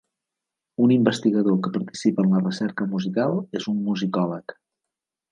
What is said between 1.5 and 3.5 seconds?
que participa en la recerca musical